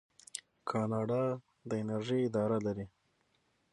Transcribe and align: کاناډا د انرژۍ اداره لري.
کاناډا 0.69 1.23
د 1.69 1.71
انرژۍ 1.81 2.19
اداره 2.27 2.57
لري. 2.65 2.85